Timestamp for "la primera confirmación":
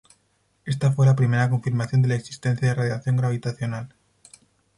1.05-2.01